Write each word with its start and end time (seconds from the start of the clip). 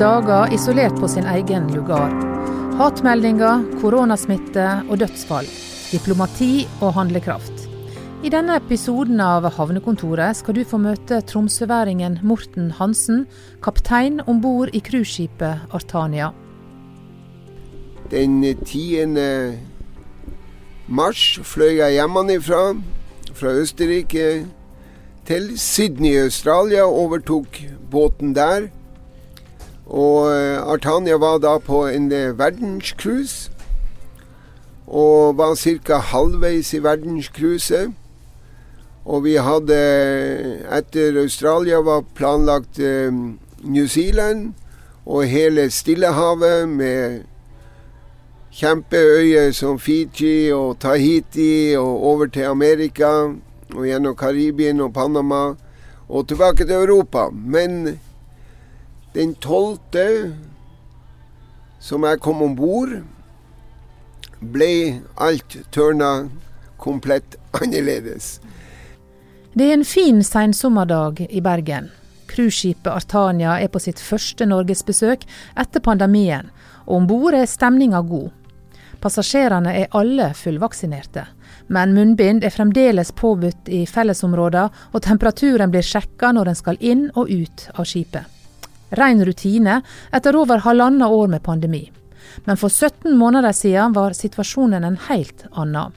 dager 0.00 0.48
isolert 0.54 0.96
på 0.96 1.08
sin 1.12 1.26
egen 1.28 1.66
lugar. 1.74 2.08
Hatmeldinger, 2.78 3.66
koronasmitte 3.82 4.64
og 4.88 5.02
dødsfall. 5.02 5.48
Diplomati 5.90 6.64
og 6.80 6.94
handlekraft. 6.96 7.66
I 8.24 8.30
denne 8.32 8.56
episoden 8.56 9.20
av 9.20 9.44
Havnekontoret 9.58 10.38
skal 10.40 10.56
du 10.56 10.62
få 10.64 10.80
møte 10.80 11.20
tromsøværingen 11.28 12.16
Morten 12.24 12.70
Hansen, 12.78 13.26
kaptein 13.60 14.22
om 14.24 14.40
bord 14.40 14.72
i 14.72 14.80
cruiseskipet 14.80 15.68
Artania. 15.76 16.30
Den 18.08 18.40
10. 18.64 19.04
mars 20.88 21.38
fløy 21.44 21.76
jeg 21.76 22.00
hjemmefra, 22.00 22.64
fra 23.36 23.56
Østerrike, 23.60 24.46
til 25.28 25.52
Sydney 25.60 26.16
i 26.16 26.24
Australia. 26.24 26.88
Overtok 26.88 27.60
båten 27.92 28.32
der. 28.34 28.70
Og 29.90 30.30
eh, 30.30 30.62
Artania 30.62 31.16
var 31.18 31.38
da 31.42 31.58
på 31.58 31.86
en 31.86 32.12
eh, 32.12 32.38
verdenscruise. 32.38 33.50
Og 34.86 35.38
var 35.38 35.54
ca. 35.54 35.98
halvveis 35.98 36.74
i 36.74 36.82
verdenscruiset. 36.82 37.90
Og 39.04 39.24
vi 39.24 39.34
hadde, 39.34 39.78
etter 40.70 41.18
Australia 41.18 41.80
var 41.82 42.04
planlagt 42.14 42.78
eh, 42.78 43.10
New 43.62 43.86
Zealand 43.86 44.52
og 45.06 45.24
hele 45.26 45.70
Stillehavet 45.70 46.68
med 46.68 47.22
kjempeøyer 48.54 49.50
som 49.52 49.78
Fiji 49.78 50.52
og 50.52 50.78
Tahiti 50.80 51.74
og 51.78 52.04
over 52.04 52.26
til 52.26 52.42
Amerika 52.50 53.10
og 53.74 53.86
gjennom 53.86 54.16
Karibien 54.16 54.80
og 54.80 54.92
Panama 54.94 55.54
og 56.08 56.28
tilbake 56.28 56.64
til 56.64 56.74
Europa. 56.74 57.28
Men 57.30 57.98
den 59.14 59.34
tolvte 59.42 60.06
som 61.80 62.04
jeg 62.04 62.20
kom 62.20 62.42
om 62.44 62.54
bord, 62.56 62.92
ble 64.40 65.00
alt 65.20 65.56
tørna 65.74 66.28
komplett 66.80 67.36
annerledes. 67.56 68.38
Det 69.52 69.66
er 69.66 69.74
en 69.74 69.84
fin 69.84 70.22
sensommerdag 70.24 71.24
i 71.28 71.40
Bergen. 71.42 71.90
Cruiseskipet 72.30 72.92
Artania 72.92 73.56
er 73.58 73.68
på 73.72 73.80
sitt 73.82 73.98
første 73.98 74.46
norgesbesøk 74.46 75.26
etter 75.58 75.82
pandemien, 75.82 76.52
og 76.86 77.00
om 77.00 77.08
bord 77.10 77.34
er 77.34 77.50
stemninga 77.50 78.04
god. 78.06 78.30
Passasjerene 79.00 79.72
er 79.80 79.94
alle 79.96 80.30
fullvaksinerte, 80.36 81.24
men 81.72 81.96
munnbind 81.96 82.44
er 82.44 82.54
fremdeles 82.54 83.10
påbudt 83.16 83.68
i 83.72 83.82
fellesområder, 83.88 84.68
og 84.92 85.02
temperaturen 85.02 85.72
blir 85.72 85.86
sjekka 85.86 86.30
når 86.36 86.52
en 86.52 86.60
skal 86.60 86.78
inn 86.80 87.08
og 87.16 87.32
ut 87.32 87.66
av 87.74 87.88
skipet. 87.88 88.39
Ren 88.90 89.24
rutine 89.24 89.80
etter 90.12 90.36
over 90.36 90.62
halvannet 90.66 91.08
år 91.08 91.28
med 91.30 91.42
pandemi. 91.42 91.90
Men 92.44 92.56
for 92.56 92.68
17 92.68 93.16
måneder 93.18 93.52
siden 93.52 93.92
var 93.92 94.12
situasjonen 94.12 94.84
en 94.84 94.98
helt 95.08 95.44
annen. 95.52 95.92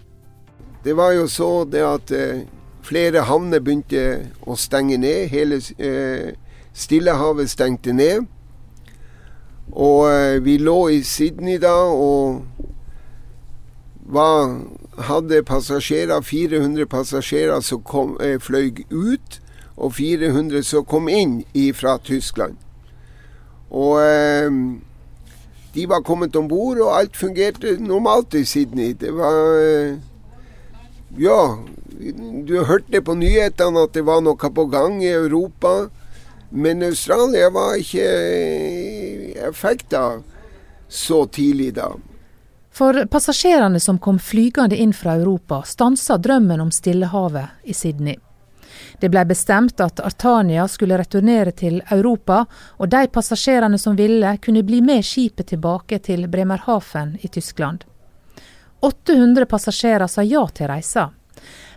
Det 0.83 0.93
var 0.93 1.11
jo 1.11 1.27
så 1.27 1.63
det 1.65 1.83
at 1.87 2.11
eh, 2.11 2.43
flere 2.83 3.23
havner 3.23 3.63
begynte 3.63 4.29
å 4.43 4.57
stenge 4.59 4.97
ned. 4.99 5.29
Hele 5.31 5.61
eh, 5.77 6.33
Stillehavet 6.73 7.49
stengte 7.49 7.93
ned. 7.93 8.25
Og 9.71 10.09
eh, 10.09 10.39
vi 10.43 10.57
lå 10.59 10.89
i 10.91 11.03
Sydney 11.07 11.61
da 11.61 11.75
og 11.87 12.43
var, 14.13 14.57
hadde 15.07 15.43
passasjerer, 15.47 16.21
400 16.21 16.85
passasjerer 16.91 17.63
som 17.63 17.79
kom, 17.87 18.17
fløy 18.19 18.83
ut, 18.91 19.39
og 19.77 19.95
400 19.95 20.67
som 20.67 20.83
kom 20.85 21.07
inn 21.09 21.39
fra 21.73 21.95
Tyskland. 22.03 22.59
Og 23.73 23.97
eh, 24.03 24.49
de 25.73 25.85
var 25.89 26.05
kommet 26.05 26.35
om 26.37 26.47
bord, 26.47 26.77
og 26.77 26.93
alt 26.99 27.17
fungerte 27.17 27.77
normalt 27.81 28.35
i 28.37 28.45
Sydney. 28.45 28.93
Det 28.93 29.13
var 29.17 29.39
eh, 29.59 29.97
Ja, 31.17 31.57
du 32.45 32.55
hørte 32.65 33.01
på 33.05 33.13
nyhetene 33.13 33.83
at 33.85 33.93
det 33.93 34.01
var 34.05 34.21
noe 34.25 34.49
på 34.49 34.65
gang 34.65 34.97
i 35.03 35.11
Europa. 35.13 35.89
Men 36.49 36.83
Australia 36.85 37.49
var 37.49 37.77
ikke 37.81 38.07
effekta 39.47 40.21
så 40.89 41.25
tidlig 41.25 41.73
da. 41.77 41.93
For 42.73 43.05
passasjerene 43.09 43.79
som 43.81 43.99
kom 44.01 44.19
flygende 44.19 44.77
inn 44.77 44.93
fra 44.97 45.15
Europa, 45.17 45.61
stansa 45.65 46.17
drømmen 46.17 46.61
om 46.61 46.71
Stillehavet 46.73 47.69
i 47.69 47.73
Sydney. 47.73 48.17
Det 48.99 49.09
ble 49.09 49.25
bestemt 49.25 49.79
at 49.83 49.99
Artania 49.99 50.67
skulle 50.67 50.97
returnere 50.97 51.51
til 51.51 51.81
Europa, 51.91 52.45
og 52.77 52.89
de 52.89 53.07
passasjerene 53.07 53.77
som 53.77 53.95
ville, 53.95 54.37
kunne 54.37 54.63
bli 54.63 54.81
med 54.81 55.05
skipet 55.05 55.47
tilbake 55.53 55.99
til 55.99 56.27
Bremerhaven 56.27 57.17
i 57.21 57.27
Tyskland. 57.27 57.83
800 58.83 59.45
passasjerer 59.45 60.07
sa 60.07 60.23
ja 60.23 60.47
til 60.51 60.67
reisa. 60.67 61.09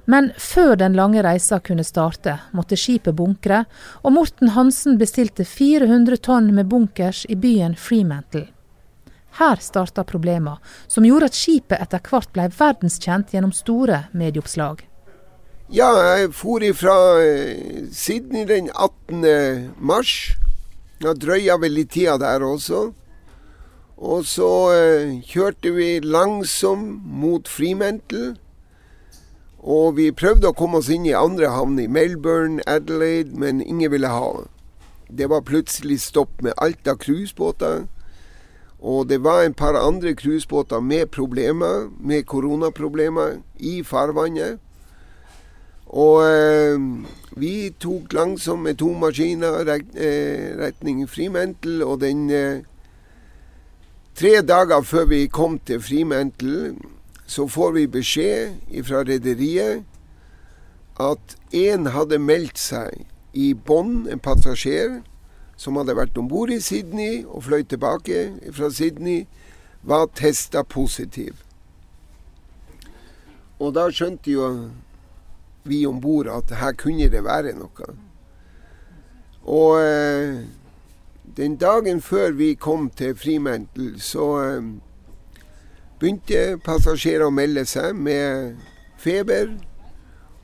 Men 0.07 0.31
før 0.39 0.77
den 0.77 0.95
lange 0.95 1.23
reisa 1.23 1.59
kunne 1.59 1.84
starte, 1.84 2.39
måtte 2.55 2.79
skipet 2.79 3.15
bunkre, 3.15 3.65
og 4.03 4.13
Morten 4.15 4.53
Hansen 4.55 4.99
bestilte 4.99 5.45
400 5.45 6.17
tonn 6.23 6.53
med 6.55 6.67
bunkers 6.71 7.25
i 7.28 7.37
byen 7.37 7.75
Freemantle. 7.75 8.47
Her 9.39 9.57
starta 9.61 10.05
problemene, 10.05 10.57
som 10.87 11.05
gjorde 11.05 11.28
at 11.28 11.37
skipet 11.37 11.83
etter 11.83 12.01
hvert 12.11 12.31
ble 12.33 12.47
verdenskjent 12.59 13.34
gjennom 13.34 13.53
store 13.53 14.07
medieoppslag. 14.17 14.87
Ja, 15.66 15.88
jeg 15.99 16.28
for 16.31 16.62
ifra 16.62 16.94
Sydney 17.91 18.44
den 18.47 18.69
18. 18.71 19.72
mars. 19.82 20.37
Da 21.03 21.10
drøya 21.10 21.56
vel 21.59 21.72
litt 21.75 21.91
tida 21.91 22.15
der 22.22 22.44
også. 22.47 22.93
Og 23.97 24.28
så 24.31 24.50
eh, 24.71 25.16
kjørte 25.27 25.72
vi 25.75 25.88
langsomt 26.06 27.03
mot 27.03 27.50
Freemantle. 27.50 28.37
Og 29.59 29.97
vi 29.97 30.12
prøvde 30.15 30.53
å 30.53 30.54
komme 30.54 30.78
oss 30.78 30.87
inn 30.87 31.09
i 31.09 31.16
andre 31.19 31.50
havn, 31.50 31.81
i 31.83 31.88
Melbourne, 31.91 32.62
Adelaide, 32.71 33.34
men 33.34 33.59
ingen 33.59 33.91
ville 33.91 34.12
ha. 34.12 34.44
Det 35.10 35.27
var 35.33 35.43
plutselig 35.48 35.98
stopp 36.04 36.44
med 36.47 36.54
alt 36.62 36.87
av 36.87 37.00
cruisebåter. 37.03 37.88
Og 38.78 39.09
det 39.10 39.19
var 39.27 39.43
en 39.43 39.59
par 39.59 39.75
andre 39.75 40.15
cruisebåter 40.15 40.78
med 40.78 41.10
problemer, 41.10 41.91
med 41.98 42.22
koronaproblemer, 42.31 43.41
i 43.59 43.83
farvannet. 43.83 44.62
Og 45.86 46.22
eh, 46.26 46.80
vi 47.38 47.70
tok 47.78 48.12
langsomt 48.16 48.62
med 48.66 48.78
to 48.80 48.91
maskiner 48.98 49.62
ret, 49.69 49.92
eh, 49.94 50.56
retning 50.58 51.04
Frimentel, 51.08 51.82
og 51.82 52.00
den 52.00 52.30
eh, 52.30 52.64
Tre 54.16 54.41
dager 54.41 54.80
før 54.80 55.04
vi 55.04 55.26
kom 55.28 55.58
til 55.58 55.76
Frimentel, 55.84 56.78
så 57.26 57.44
får 57.47 57.74
vi 57.74 57.82
beskjed 57.86 58.54
fra 58.88 59.02
rederiet 59.04 59.84
at 60.97 61.34
én 61.52 61.91
hadde 61.92 62.16
meldt 62.18 62.56
seg 62.56 63.04
i 63.36 63.50
bånn, 63.53 64.06
en 64.08 64.22
passasjer, 64.24 65.03
som 65.60 65.76
hadde 65.76 65.98
vært 65.98 66.16
om 66.16 66.30
bord 66.32 66.48
i 66.48 66.62
Sydney 66.64 67.26
og 67.26 67.44
fløy 67.44 67.66
tilbake 67.68 68.22
fra 68.56 68.70
Sydney, 68.72 69.26
var 69.84 70.08
testa 70.16 70.64
positiv. 70.64 71.36
Og 73.60 73.74
da 73.76 73.91
skjønte 73.92 74.32
jo 74.32 74.48
vi 75.66 75.84
om 75.87 76.00
bord 76.00 76.31
at 76.32 76.54
her 76.56 76.77
kunne 76.78 77.09
det 77.12 77.25
være 77.25 77.54
noe. 77.59 77.91
Og 79.47 79.78
eh, 79.81 80.43
den 81.37 81.56
dagen 81.56 82.00
før 82.03 82.34
vi 82.34 82.54
kom 82.54 82.91
til 82.91 83.15
Frimentel, 83.16 83.94
så 84.03 84.27
eh, 84.43 84.71
begynte 86.00 86.59
passasjerer 86.65 87.28
å 87.28 87.34
melde 87.34 87.66
seg 87.69 87.94
med 87.94 88.57
feber 88.98 89.54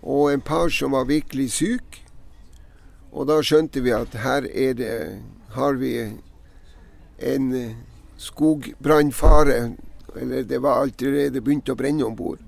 og 0.03 0.33
en 0.33 0.43
par 0.43 0.71
som 0.75 0.95
var 0.95 1.11
virkelig 1.11 1.51
syk. 1.59 1.99
Og 3.13 3.29
da 3.29 3.41
skjønte 3.45 3.83
vi 3.85 3.93
at 3.95 4.15
her 4.23 4.47
er 4.49 4.77
det, 4.79 4.95
har 5.53 5.77
vi 5.79 5.97
en 7.23 7.51
skogbrannfare. 8.17 9.77
Eller 10.17 10.43
det 10.43 10.63
var 10.63 10.83
allerede 10.83 11.41
begynt 11.41 11.69
å 11.69 11.77
brenne 11.79 12.07
om 12.07 12.17
bord. 12.17 12.41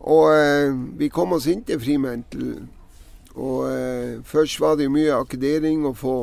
Og 0.00 0.32
eh, 0.34 0.72
vi 0.98 1.08
kom 1.08 1.32
oss 1.36 1.46
inn 1.50 1.64
til 1.66 1.80
Fremantle. 1.80 2.66
Og 3.36 3.68
eh, 3.70 4.18
først 4.24 4.60
var 4.60 4.76
det 4.80 4.90
mye 4.92 5.14
akkedering 5.16 5.84
å 5.86 5.94
få 5.96 6.16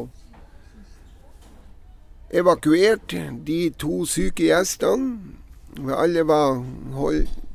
evakuert 2.34 3.14
de 3.46 3.60
to 3.78 4.04
syke 4.10 4.48
gjestene. 4.48 5.18
Alle 5.94 6.26
var 6.26 6.62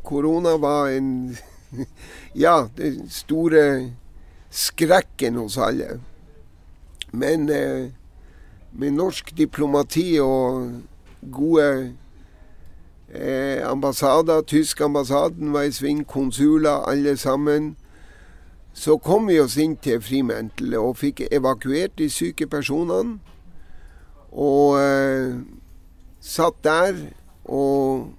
Korona 0.06 0.56
var 0.59 0.91
en 0.94 1.37
Ja, 2.44 2.69
den 2.76 3.09
store 3.11 3.91
skrekken 4.50 5.37
hos 5.37 5.59
alle. 5.59 6.00
Men 7.12 7.49
eh, 7.50 7.91
med 8.73 8.94
norsk 8.97 9.32
diplomati 9.37 10.19
og 10.21 10.81
gode 11.32 11.94
eh, 13.14 13.70
ambassader, 13.70 14.43
tysk 14.43 14.81
ambassaden 14.81 15.52
var 15.52 15.62
i 15.69 15.72
sving, 15.72 16.06
konsuler, 16.06 16.84
alle 16.88 17.16
sammen, 17.16 17.76
så 18.72 18.99
kom 18.99 19.26
vi 19.26 19.40
oss 19.40 19.56
inn 19.58 19.76
til 19.82 20.00
Fremantle 20.02 20.78
og 20.78 21.00
fikk 21.00 21.25
evakuert 21.32 21.96
de 21.99 22.06
syke 22.10 22.46
personene. 22.46 23.19
Og 24.32 24.76
eh, 24.78 25.40
satt 26.20 26.60
der 26.62 27.00
og 27.49 28.12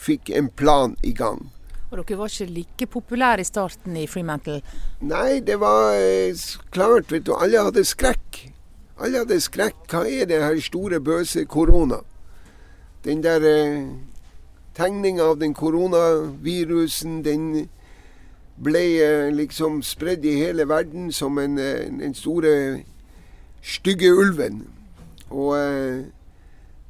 fikk 0.00 0.30
en 0.30 0.48
plan 0.48 0.96
i 1.04 1.12
gang. 1.12 1.42
Og 1.90 2.00
dere 2.00 2.18
var 2.18 2.32
ikke 2.32 2.50
like 2.50 2.86
populære 2.90 3.44
i 3.44 3.46
starten 3.46 3.96
i 3.96 4.06
Freemantle? 4.10 4.58
Nei, 5.06 5.40
det 5.46 5.60
var 5.60 5.94
eh, 5.94 6.34
klart, 6.74 7.12
vet 7.12 7.26
du. 7.26 7.34
Alle 7.36 7.62
hadde 7.68 7.84
skrekk. 7.86 8.40
Alle 8.98 9.22
hadde 9.22 9.38
skrekk. 9.40 9.84
Hva 9.90 10.02
er 10.08 10.26
det 10.26 10.42
her 10.42 10.58
store, 10.64 11.00
bøse 11.00 11.44
korona? 11.44 12.00
Den 13.04 13.22
der 13.22 13.44
eh, 13.46 13.86
tegninga 14.76 15.24
av 15.24 15.40
den 15.40 15.54
koronavirusen, 15.54 17.22
den 17.24 17.68
ble 18.56 18.84
eh, 19.04 19.34
liksom 19.34 19.82
spredd 19.84 20.24
i 20.24 20.36
hele 20.40 20.68
verden 20.68 21.12
som 21.12 21.38
en, 21.38 21.58
eh, 21.58 22.00
den 22.00 22.14
store, 22.14 22.82
stygge 23.62 24.12
ulven. 24.12 24.66
Og 25.30 25.58
eh, 25.58 26.04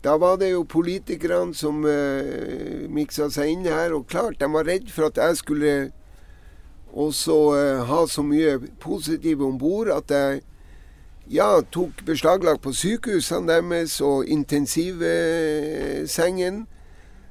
da 0.05 0.17
var 0.17 0.37
det 0.37 0.51
jo 0.53 0.63
politikerne 0.63 1.55
som 1.55 1.87
eh, 1.89 2.89
miksa 2.89 3.31
seg 3.33 3.49
inn 3.51 3.65
her. 3.67 3.93
Og 3.97 4.07
klart, 4.07 4.41
de 4.41 4.53
var 4.53 4.65
redd 4.69 4.91
for 4.93 5.05
at 5.09 5.17
jeg 5.17 5.37
skulle 5.37 5.91
også 6.93 7.55
eh, 7.57 7.85
ha 7.89 8.07
så 8.07 8.23
mye 8.23 8.59
positive 8.81 9.47
om 9.47 9.59
bord 9.59 9.89
at 9.91 10.11
jeg 10.11 10.41
ja, 11.27 11.61
tok 11.75 11.91
beslaglag 12.07 12.61
på 12.63 12.73
sykehusene 12.73 13.47
deres 13.51 14.01
og 14.01 14.27
intensivsengen. 14.31 16.67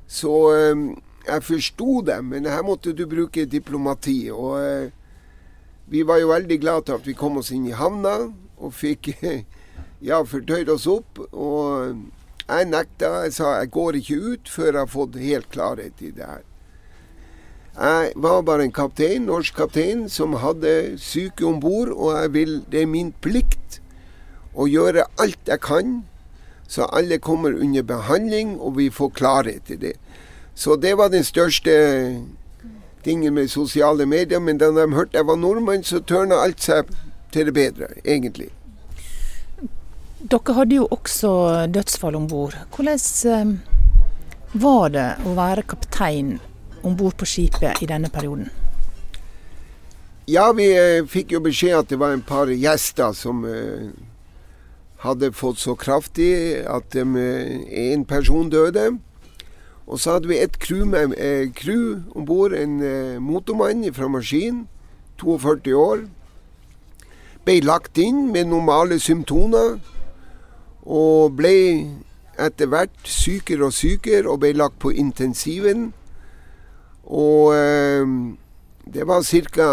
Så 0.08 0.34
um, 0.54 0.88
jeg 1.26 1.44
forsto 1.44 2.02
dem, 2.06 2.32
men 2.34 2.50
her 2.50 2.64
måtte 2.66 2.94
du 2.94 3.06
bruke 3.10 3.48
diplomati. 3.50 4.30
Og 4.32 4.60
uh, 4.60 4.92
vi 5.90 6.04
var 6.06 6.22
jo 6.22 6.34
veldig 6.34 6.60
glad 6.62 6.86
til 6.86 7.00
at 7.00 7.08
vi 7.08 7.18
kom 7.18 7.38
oss 7.42 7.54
inn 7.54 7.68
i 7.70 7.78
havna 7.78 8.18
og 8.56 8.74
fikk 8.74 9.12
ja, 10.10 10.22
fortøyd 10.22 10.70
oss 10.74 10.88
opp. 10.90 11.22
og 11.32 11.98
jeg 12.46 12.68
nekta. 12.70 13.12
Jeg 13.26 13.34
sa 13.38 13.56
jeg 13.60 13.72
går 13.74 13.98
ikke 14.00 14.20
ut 14.22 14.52
før 14.52 14.72
jeg 14.72 14.82
har 14.82 14.92
fått 14.92 15.18
helt 15.22 15.50
klarhet 15.54 16.02
i 16.06 16.12
det 16.14 16.28
her. 16.30 16.44
Jeg 17.76 18.12
var 18.24 18.44
bare 18.48 18.64
en 18.64 18.72
kaptein, 18.72 19.26
norsk 19.28 19.56
kaptein 19.58 20.06
som 20.10 20.38
hadde 20.40 20.96
syke 21.02 21.44
om 21.44 21.60
bord, 21.60 21.90
og 21.92 22.14
jeg 22.16 22.32
vil, 22.32 22.54
det 22.72 22.86
er 22.86 22.88
min 22.88 23.12
plikt 23.20 23.82
å 24.56 24.68
gjøre 24.72 25.04
alt 25.20 25.52
jeg 25.52 25.60
kan, 25.60 25.98
så 26.68 26.86
alle 26.86 27.18
kommer 27.18 27.54
under 27.54 27.84
behandling, 27.84 28.60
og 28.60 28.78
vi 28.78 28.90
får 28.90 29.10
klarhet 29.10 29.70
i 29.70 29.76
det. 29.76 29.94
Så 30.56 30.76
det 30.76 30.96
var 30.98 31.10
den 31.10 31.24
største 31.24 31.72
tingen 33.04 33.34
med 33.34 33.52
sosiale 33.52 34.06
medier. 34.06 34.40
Men 34.40 34.58
da 34.58 34.72
de 34.72 34.94
hørte 34.94 35.18
jeg 35.18 35.28
var 35.28 35.40
nordmann, 35.40 35.84
så 35.84 36.02
tørna 36.02 36.42
alt 36.44 36.64
seg 36.64 36.90
til 37.32 37.50
det 37.50 37.54
bedre, 37.54 37.92
egentlig. 38.06 38.50
Dere 40.26 40.56
hadde 40.58 40.80
jo 40.80 40.88
også 40.90 41.32
dødsfall 41.70 42.16
om 42.18 42.28
bord. 42.28 42.56
Hvordan 42.74 43.00
eh, 43.30 43.56
var 44.54 44.94
det 44.96 45.10
å 45.28 45.36
være 45.38 45.68
kaptein 45.70 46.38
om 46.82 46.96
bord 46.98 47.18
på 47.20 47.28
skipet 47.30 47.84
i 47.84 47.90
denne 47.90 48.10
perioden? 48.10 48.50
Ja, 50.26 50.48
vi 50.58 50.72
eh, 50.74 51.06
fikk 51.06 51.36
jo 51.36 51.44
beskjed 51.46 51.78
at 51.84 51.92
det 51.92 52.00
var 52.02 52.16
en 52.16 52.26
par 52.26 52.50
gjester 52.50 53.14
som 53.14 53.44
eh, 53.46 53.92
hadde 55.04 55.34
fått 55.36 55.60
så 55.60 55.76
kraftig 55.76 56.32
at 56.68 56.96
en 56.96 58.06
person 58.06 58.50
døde. 58.50 58.98
Og 59.88 60.00
så 60.00 60.16
hadde 60.16 60.28
vi 60.28 60.42
et 60.42 60.60
crew, 60.60 60.86
med, 60.86 61.14
eh, 61.18 61.54
crew 61.54 62.02
om 62.16 62.26
bord, 62.26 62.54
en 62.54 62.82
eh, 62.82 63.22
motormann 63.22 63.94
fra 63.94 64.08
maskin, 64.08 64.68
42 65.18 65.76
år. 65.76 66.08
Ble 67.46 67.60
lagt 67.62 67.98
inn 67.98 68.32
med 68.32 68.46
normale 68.46 69.00
symptomer. 69.00 69.78
Og 70.86 71.36
ble 71.38 71.92
etter 72.40 72.68
hvert 72.68 73.06
sykere 73.06 73.66
og 73.66 73.74
sykere 73.74 74.30
og 74.30 74.40
ble 74.40 74.54
lagt 74.54 74.80
på 74.80 74.90
intensiven. 74.90 75.94
Og 77.06 77.54
eh, 77.54 78.08
det 78.94 79.08
var 79.08 79.22
ca. 79.22 79.70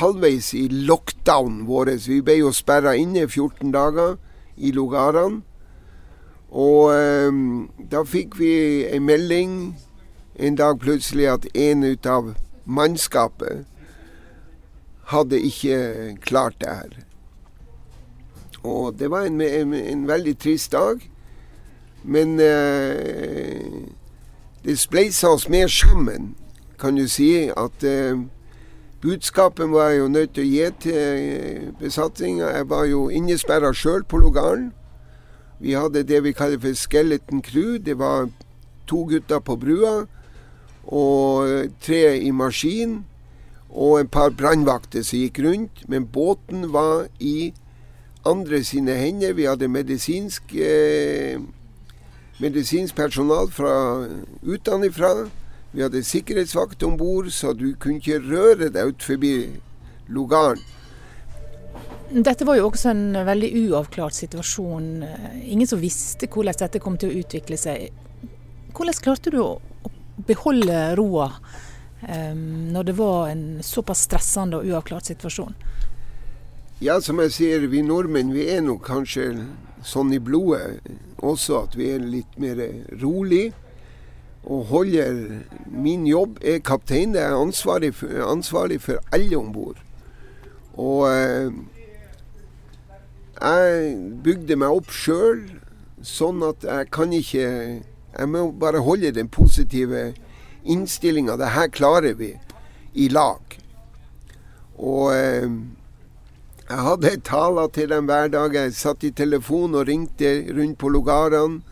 halvveis 0.00 0.52
i 0.54 0.68
lockdown 0.68 1.64
vår. 1.68 1.90
Vi 2.08 2.20
ble 2.24 2.38
jo 2.40 2.52
sperra 2.52 2.94
inne 2.96 3.28
14 3.28 3.72
dager 3.74 4.16
i 4.56 4.70
Lugaran. 4.72 5.42
Og 6.54 6.94
eh, 6.94 7.32
da 7.90 8.04
fikk 8.06 8.38
vi 8.38 8.52
en 8.86 9.06
melding 9.08 9.56
en 10.34 10.56
dag 10.58 10.78
plutselig 10.80 11.28
at 11.30 11.46
en 11.54 11.84
ut 11.84 12.06
av 12.06 12.34
mannskapet 12.64 13.64
hadde 15.10 15.40
ikke 15.40 16.16
klart 16.20 16.60
det 16.60 16.68
her. 16.68 16.94
Og 18.62 18.98
det 18.98 19.10
var 19.10 19.26
en, 19.26 19.40
en, 19.40 19.74
en 19.74 20.08
veldig 20.08 20.38
trist 20.38 20.72
dag. 20.72 21.10
Men 22.04 22.40
eh, 22.40 23.82
det 24.64 24.78
spleisa 24.78 25.28
oss 25.28 25.48
mer 25.48 25.68
sammen, 25.68 26.34
kan 26.78 26.96
du 26.96 27.08
si. 27.08 27.50
At 27.56 27.84
eh, 27.84 28.18
budskapet 29.04 29.70
var 29.70 29.88
jeg 29.88 29.98
jo 29.98 30.08
nødt 30.08 30.32
til 30.34 30.44
å 30.44 30.48
gi 30.48 30.68
til 30.80 30.96
eh. 31.84 32.38
Jeg 32.40 32.68
var 32.70 32.84
jo 32.88 33.08
innesperra 33.12 33.72
sjøl 33.76 34.04
på 34.08 34.16
logaren. 34.22 34.72
Vi 35.60 35.76
hadde 35.76 36.06
det 36.08 36.22
vi 36.24 36.32
kaller 36.32 36.60
for 36.60 36.74
skeleton 36.74 37.42
crew. 37.42 37.76
Det 37.78 37.98
var 37.98 38.30
to 38.88 39.04
gutter 39.08 39.40
på 39.44 39.56
brua 39.56 40.06
og 40.84 41.68
tre 41.84 42.16
i 42.20 42.30
maskin. 42.30 43.04
Og 43.70 44.00
et 44.00 44.10
par 44.10 44.30
brannvakter 44.30 45.02
som 45.02 45.18
gikk 45.18 45.42
rundt. 45.44 45.84
Men 45.88 46.08
båten 46.08 46.72
var 46.72 47.06
i 47.20 47.52
andre 48.24 48.64
sine 48.64 48.96
hender. 48.96 49.32
Vi 49.32 49.44
hadde 49.44 49.68
medisinsk, 49.68 50.54
eh, 50.54 51.40
medisinsk 52.40 52.94
personal 52.94 53.50
fra 53.50 54.06
utenfra. 54.42 55.28
Vi 55.74 55.82
hadde 55.82 56.04
sikkerhetsvakt 56.06 56.82
om 56.86 56.96
bord, 56.96 57.32
så 57.34 57.52
du 57.52 57.72
kunne 57.74 57.98
ikke 57.98 58.20
røre 58.22 58.70
deg 58.70 58.94
ut 58.94 59.02
forbi 59.02 59.34
lugaren. 60.06 60.60
Dette 62.14 62.46
var 62.46 62.60
jo 62.60 62.68
også 62.68 62.92
en 62.92 63.16
veldig 63.26 63.48
uavklart 63.64 64.14
situasjon. 64.14 64.86
Ingen 65.42 65.66
som 65.66 65.80
visste 65.82 66.28
hvordan 66.30 66.54
dette 66.60 66.78
kom 66.82 66.98
til 67.00 67.10
å 67.10 67.24
utvikle 67.24 67.58
seg. 67.58 67.88
Hvordan 68.74 69.00
klarte 69.02 69.32
du 69.34 69.40
å 69.42 69.50
beholde 70.28 70.78
roa 70.98 71.26
um, 72.06 72.70
når 72.70 72.90
det 72.90 72.94
var 73.00 73.32
en 73.32 73.44
såpass 73.66 74.04
stressende 74.06 74.60
og 74.60 74.70
uavklart 74.70 75.10
situasjon? 75.10 75.58
Ja, 76.84 77.00
som 77.02 77.18
jeg 77.22 77.34
sier, 77.34 77.66
vi 77.70 77.82
nordmenn 77.86 78.30
vi 78.34 78.46
er 78.52 78.62
nok 78.62 78.84
kanskje 78.86 79.32
sånn 79.82 80.14
i 80.14 80.22
blodet 80.22 80.78
også 81.24 81.64
at 81.64 81.74
vi 81.78 81.90
er 81.96 82.02
litt 82.02 82.38
mer 82.38 82.62
rolig. 83.02 83.48
Og 84.44 84.64
holder 84.64 85.40
Min 85.66 86.06
jobb 86.06 86.38
er 86.42 86.58
kaptein. 86.58 87.14
Jeg 87.14 87.24
er 87.24 87.36
ansvarlig 87.36 87.94
for, 87.94 88.30
ansvarlig 88.30 88.80
for 88.80 89.00
alle 89.12 89.38
om 89.38 89.52
bord. 89.52 89.80
Og 90.74 91.06
eh, 91.08 91.52
jeg 93.40 93.94
bygde 94.24 94.56
meg 94.56 94.74
opp 94.74 94.90
sjøl 94.94 95.44
sånn 96.04 96.42
at 96.46 96.64
jeg 96.66 96.90
kan 96.92 97.12
ikke 97.14 97.46
Jeg 98.14 98.30
må 98.30 98.50
bare 98.52 98.82
holde 98.84 99.10
den 99.14 99.28
positive 99.28 100.12
innstillinga. 100.64 101.36
Det 101.36 101.50
her 101.50 101.68
klarer 101.68 102.14
vi 102.14 102.34
i 102.94 103.08
lag. 103.08 103.56
Og 104.78 105.10
eh, 105.14 105.48
jeg 106.68 106.84
hadde 106.86 107.16
taler 107.26 107.68
til 107.74 107.90
dem 107.90 108.06
hver 108.06 108.30
dag. 108.30 108.54
Jeg 108.54 108.76
satt 108.78 109.04
i 109.04 109.10
telefon 109.10 109.74
og 109.74 109.88
ringte 109.88 110.46
rundt 110.54 110.78
på 110.78 110.88
lugarene. 110.88 111.62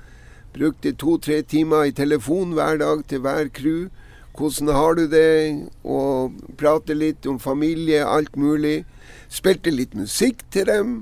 Brukte 0.52 0.92
to-tre 0.92 1.42
timer 1.42 1.88
i 1.88 1.94
telefon 1.96 2.52
hver 2.52 2.76
dag 2.76 3.04
til 3.08 3.22
hver 3.24 3.48
crew. 3.48 3.88
Hvordan 4.36 4.68
har 4.68 4.94
du 4.94 5.06
det? 5.08 5.68
Og 5.84 6.32
prate 6.60 6.94
litt 6.94 7.26
om 7.26 7.38
familie, 7.40 8.04
alt 8.04 8.36
mulig. 8.36 8.84
Spilte 9.28 9.72
litt 9.72 9.94
musikk 9.96 10.44
til 10.52 10.68
dem. 10.68 10.92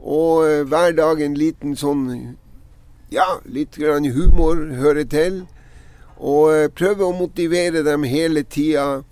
Og 0.00 0.46
eh, 0.48 0.62
hver 0.64 0.96
dag 0.96 1.20
en 1.20 1.36
liten 1.36 1.76
sånn 1.76 2.36
Ja, 3.12 3.38
litt 3.44 3.76
grann 3.76 4.08
humor 4.16 4.56
hører 4.80 5.04
til. 5.04 5.44
Og 6.16 6.52
eh, 6.54 6.68
prøve 6.72 7.04
å 7.04 7.16
motivere 7.16 7.84
dem 7.84 8.08
hele 8.08 8.42
tida 8.48 9.04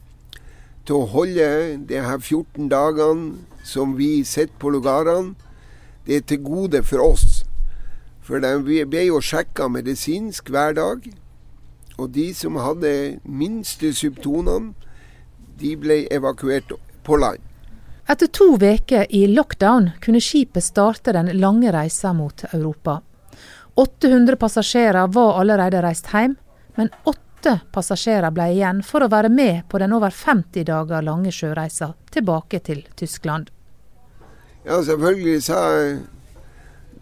til 0.86 0.98
å 0.98 1.08
holde 1.12 1.48
de 1.88 2.00
her 2.02 2.18
14 2.18 2.68
dagene 2.72 3.44
som 3.64 3.96
vi 4.00 4.24
sitter 4.26 4.56
på 4.58 4.72
lugarene, 4.74 5.36
det 6.06 6.16
er 6.16 6.24
til 6.26 6.42
gode 6.42 6.82
for 6.82 7.04
oss. 7.04 7.31
For 8.22 8.42
de 8.42 8.84
ble 8.86 9.06
jo 9.08 9.20
sjekka 9.22 9.68
medisinsk 9.68 10.50
hver 10.54 10.76
dag. 10.78 11.06
Og 11.98 12.10
de 12.14 12.28
som 12.34 12.56
hadde 12.56 12.92
minste 13.26 13.92
symptomene, 13.94 14.74
de 15.58 15.74
ble 15.78 16.04
evakuert 16.10 16.72
på 17.04 17.18
land. 17.18 17.42
Etter 18.10 18.26
to 18.34 18.56
uker 18.58 19.06
i 19.14 19.26
lockdown 19.30 19.92
kunne 20.02 20.20
skipet 20.20 20.64
starte 20.64 21.12
den 21.14 21.30
lange 21.38 21.70
reisa 21.72 22.12
mot 22.12 22.44
Europa. 22.52 23.00
800 23.74 24.36
passasjerer 24.36 25.06
var 25.08 25.38
allerede 25.40 25.82
reist 25.82 26.10
hjem, 26.12 26.34
men 26.76 26.90
åtte 27.08 27.60
passasjerer 27.72 28.30
ble 28.34 28.50
igjen 28.56 28.82
for 28.86 29.04
å 29.04 29.10
være 29.12 29.30
med 29.32 29.68
på 29.70 29.78
den 29.80 29.94
over 29.96 30.10
50 30.10 30.66
dager 30.68 31.02
lange 31.02 31.32
sjøreisa 31.32 31.92
tilbake 32.10 32.60
til 32.66 32.82
Tyskland. 32.98 33.48
Ja, 34.66 34.82
selvfølgelig 34.82 35.42
sa 35.46 35.62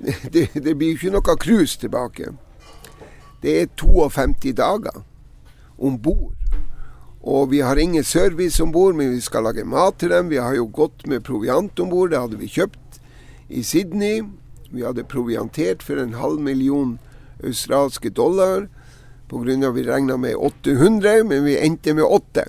det, 0.33 0.49
det 0.55 0.75
blir 0.79 0.97
ikke 0.97 1.13
noe 1.13 1.37
cruise 1.41 1.79
tilbake. 1.81 2.33
Det 3.43 3.57
er 3.63 3.73
52 3.77 4.53
dager 4.57 5.03
om 5.79 5.97
bord. 6.01 6.37
Og 7.21 7.51
vi 7.51 7.61
har 7.61 7.77
ingen 7.77 8.05
service 8.05 8.63
om 8.63 8.73
bord, 8.73 8.95
men 8.97 9.13
vi 9.13 9.21
skal 9.21 9.45
lage 9.45 9.65
mat 9.65 9.99
til 10.01 10.13
dem. 10.13 10.31
Vi 10.33 10.41
har 10.41 10.55
jo 10.57 10.69
gått 10.73 11.07
med 11.07 11.25
proviant 11.25 11.81
om 11.81 11.91
bord, 11.93 12.11
det 12.11 12.21
hadde 12.21 12.41
vi 12.41 12.49
kjøpt 12.49 13.01
i 13.49 13.63
Sydney. 13.63 14.23
Vi 14.71 14.85
hadde 14.87 15.05
proviantert 15.05 15.83
for 15.83 16.01
en 16.01 16.17
halv 16.17 16.41
million 16.41 16.99
australske 17.45 18.11
dollar 18.11 18.69
pga. 19.29 19.71
vi 19.71 19.83
regna 19.83 20.17
med 20.17 20.35
800, 20.37 21.25
men 21.25 21.45
vi 21.45 21.59
endte 21.59 21.95
med 21.95 22.05
åtte. 22.05 22.45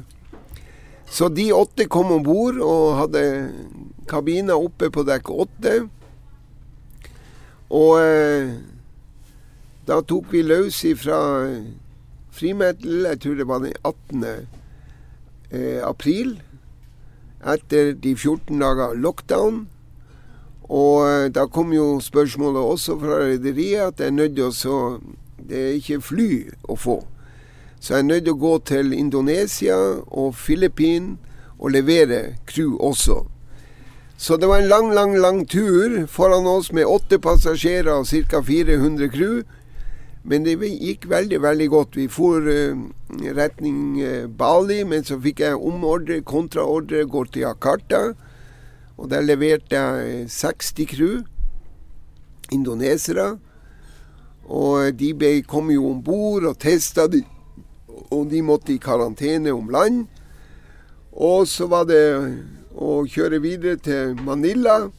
Så 1.09 1.29
de 1.29 1.53
åtte 1.53 1.85
kom 1.85 2.11
om 2.11 2.23
bord 2.23 2.57
og 2.59 2.95
hadde 2.97 3.51
kabiner 4.07 4.55
oppe 4.55 4.89
på 4.89 5.03
dekk 5.03 5.29
åtte. 5.29 5.89
Og 7.71 8.01
eh, 8.03 8.51
da 9.87 10.01
tok 10.03 10.33
vi 10.33 10.43
løs 10.43 10.83
ifra 10.87 11.19
eh, 11.47 11.69
Frimetal, 12.31 13.05
jeg 13.05 13.19
tror 13.23 13.37
det 13.39 13.47
var 13.47 13.63
den 13.63 13.73
18. 13.83 14.25
Eh, 15.51 15.79
april, 15.83 16.41
etter 17.43 17.93
de 17.93 18.15
14 18.15 18.59
dager 18.59 18.93
lockdown. 18.93 19.65
Og 20.67 21.07
eh, 21.07 21.31
da 21.31 21.47
kom 21.47 21.73
jo 21.75 21.99
spørsmålet 22.03 22.61
også 22.61 22.99
fra 22.99 23.23
rederiet 23.25 23.87
at 23.87 23.99
jeg 23.99 24.07
er 24.07 24.19
nødt 24.19 24.35
til 24.35 24.71
å 24.71 24.99
Det 25.41 25.57
er 25.57 25.73
ikke 25.75 26.01
fly 26.01 26.29
å 26.69 26.75
få. 26.75 27.01
Så 27.79 27.93
jeg 27.93 27.99
er 27.99 28.07
nødt 28.07 28.23
til 28.23 28.33
å 28.33 28.39
gå 28.39 28.57
til 28.59 28.93
Indonesia 28.93 29.75
og 30.07 30.35
Filippinene 30.35 31.17
og 31.59 31.71
levere 31.71 32.37
crew 32.45 32.77
også. 32.79 33.25
Så 34.21 34.37
det 34.37 34.47
var 34.47 34.57
en 34.57 34.67
lang, 34.67 34.93
lang, 34.93 35.17
lang 35.17 35.45
tur 35.45 36.05
foran 36.07 36.45
oss 36.45 36.67
med 36.71 36.85
åtte 36.85 37.17
passasjerer 37.17 37.89
og 37.89 38.05
ca. 38.05 38.41
400 38.45 39.09
crew. 39.09 39.39
Men 40.21 40.45
det 40.45 40.59
gikk 40.61 41.07
veldig, 41.09 41.39
veldig 41.41 41.67
godt. 41.73 41.97
Vi 41.97 42.05
for 42.05 42.45
uh, 42.45 42.83
retning 43.33 43.97
uh, 43.97 44.27
Bali, 44.29 44.83
men 44.85 45.01
så 45.01 45.17
fikk 45.17 45.41
jeg 45.41 45.57
omordre, 45.57 46.19
kontraordre, 46.21 47.01
går 47.09 47.33
til 47.33 47.47
Jakarta. 47.47 48.03
Og 49.01 49.09
der 49.09 49.25
leverte 49.25 49.81
jeg 49.81 50.29
60 50.29 50.85
crew, 50.93 51.17
indonesere. 52.53 53.39
Og 54.45 55.01
de 55.01 55.13
ble, 55.17 55.33
kom 55.49 55.73
jo 55.73 55.89
om 55.95 56.05
bord 56.05 56.45
og 56.45 56.59
testa, 56.61 57.09
og 58.11 58.29
de 58.29 58.45
måtte 58.45 58.77
i 58.77 58.77
karantene 58.77 59.49
om 59.49 59.73
land. 59.73 60.03
Og 61.09 61.47
så 61.49 61.65
var 61.65 61.89
det 61.89 62.05
å 62.75 63.01
kjøre 63.09 63.41
videre 63.43 63.79
til 63.81 64.15
Manila. 64.23 64.89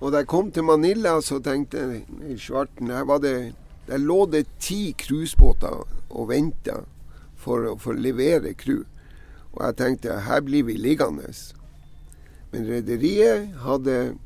Og 0.00 0.12
da 0.12 0.22
jeg 0.22 0.30
kom 0.30 0.50
til 0.52 0.66
Manila, 0.68 1.18
så 1.22 1.40
tenkte 1.44 1.80
jeg 1.80 2.32
i 2.32 2.38
Svarten 2.40 2.90
her 2.92 3.04
var 3.08 3.22
det, 3.24 3.54
Der 3.86 3.98
lå 4.00 4.24
det 4.26 4.46
ti 4.60 4.94
cruisebåter 4.96 5.84
og 6.08 6.28
venta 6.28 6.78
for 7.36 7.66
å 7.68 7.76
få 7.76 7.92
levere 7.92 8.54
crew. 8.56 8.84
Og 9.52 9.60
jeg 9.66 9.76
tenkte 9.76 10.22
her 10.24 10.40
blir 10.40 10.64
vi 10.64 10.78
liggende. 10.80 11.28
Men 12.50 12.64
rederiet 12.64 13.52
hadde 13.60 14.16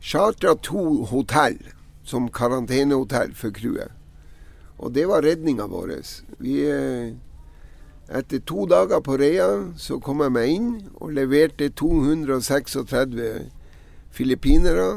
chartra 0.00 0.56
to 0.58 1.04
hotell 1.04 1.58
som 2.02 2.28
karantenehotell 2.28 3.34
for 3.34 3.54
crewet. 3.54 3.92
Og 4.80 4.94
det 4.96 5.06
var 5.06 5.22
redninga 5.22 5.68
vår. 5.68 5.92
Vi, 6.38 6.64
eh, 6.66 7.14
etter 8.10 8.42
to 8.42 8.66
dager 8.66 9.00
på 9.06 9.16
Reia 9.20 9.48
så 9.78 10.00
kom 10.02 10.22
jeg 10.24 10.34
meg 10.34 10.52
inn 10.56 10.68
og 10.98 11.14
leverte 11.14 11.70
236 11.78 13.30
filippinere. 14.10 14.90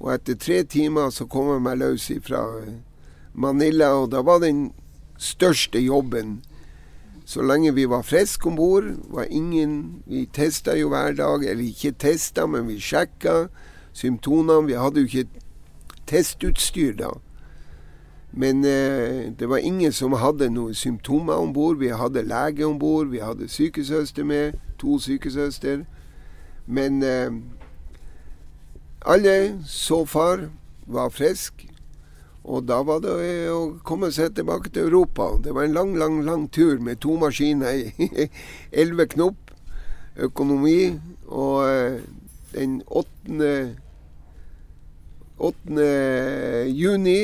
Og 0.00 0.12
etter 0.12 0.36
tre 0.40 0.62
timer 0.64 1.12
så 1.12 1.28
kom 1.28 1.52
jeg 1.54 1.64
meg 1.64 1.80
løs 1.80 2.10
fra 2.24 2.42
Manila, 3.32 3.92
og 4.00 4.10
da 4.12 4.22
var 4.24 4.40
den 4.44 4.70
største 5.20 5.80
jobben 5.80 6.40
så 7.26 7.42
lenge 7.42 7.74
vi 7.74 7.88
var 7.90 8.04
friske 8.06 8.46
om 8.46 8.56
bord, 8.56 8.84
var 9.10 9.26
ingen 9.30 10.02
Vi 10.06 10.28
testa 10.32 10.76
jo 10.78 10.88
hver 10.88 11.12
dag, 11.12 11.42
eller 11.42 11.64
ikke 11.64 11.90
testa, 11.98 12.46
men 12.46 12.68
vi 12.68 12.78
sjekka 12.80 13.48
symptomene. 13.92 14.66
Vi 14.66 14.76
hadde 14.78 15.02
jo 15.02 15.06
ikke 15.06 15.42
testutstyr 16.06 16.94
da. 16.94 17.10
Men 18.36 18.64
eh, 18.64 19.32
det 19.38 19.48
var 19.48 19.56
ingen 19.56 19.92
som 19.92 20.12
hadde 20.12 20.50
noen 20.52 20.74
symptomer 20.76 21.40
om 21.40 21.54
bord. 21.56 21.78
Vi 21.80 21.88
hadde 21.88 22.26
lege 22.28 22.66
om 22.66 22.78
bord, 22.78 23.08
vi 23.08 23.22
hadde 23.24 23.48
sykesøster 23.48 24.24
med, 24.28 24.58
to 24.78 24.98
sykesøster. 25.00 25.86
Men 26.66 27.02
eh, 27.02 27.32
alle 29.06 29.56
så 29.64 30.04
far 30.04 30.50
var 30.86 31.08
frisk, 31.08 31.66
Og 32.46 32.62
da 32.68 32.76
var 32.86 33.00
det 33.02 33.48
å 33.50 33.80
komme 33.82 34.12
seg 34.14 34.36
tilbake 34.36 34.70
til 34.70 34.84
Europa. 34.86 35.32
Det 35.42 35.50
var 35.54 35.64
en 35.66 35.72
lang, 35.74 35.96
lang, 35.98 36.20
lang 36.22 36.44
tur 36.46 36.78
med 36.78 37.00
to 37.02 37.16
maskiner 37.18 37.90
elleve 38.80 39.08
knop, 39.16 39.50
økonomi. 40.16 40.94
Og 41.26 41.66
eh, 41.66 41.98
den 42.54 42.82
8. 42.86 43.50
8. 45.42 45.88
juni 46.70 47.18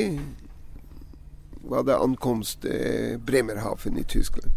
var 1.63 1.83
det 1.87 1.97
ankomst 1.97 2.65
eh, 2.65 3.17
Bremerhaven 3.19 3.97
i 3.97 4.03
Tyskland. 4.03 4.51